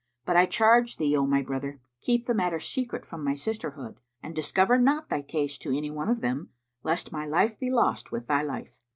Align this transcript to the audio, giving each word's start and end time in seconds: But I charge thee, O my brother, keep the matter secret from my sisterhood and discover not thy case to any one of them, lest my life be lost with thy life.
But 0.25 0.35
I 0.35 0.47
charge 0.47 0.97
thee, 0.97 1.15
O 1.15 1.27
my 1.27 1.43
brother, 1.43 1.79
keep 2.01 2.25
the 2.25 2.33
matter 2.33 2.59
secret 2.59 3.05
from 3.05 3.23
my 3.23 3.35
sisterhood 3.35 3.99
and 4.23 4.35
discover 4.35 4.79
not 4.79 5.09
thy 5.09 5.21
case 5.21 5.59
to 5.59 5.77
any 5.77 5.91
one 5.91 6.09
of 6.09 6.21
them, 6.21 6.49
lest 6.81 7.11
my 7.11 7.27
life 7.27 7.59
be 7.59 7.69
lost 7.69 8.11
with 8.11 8.25
thy 8.25 8.41
life. 8.41 8.79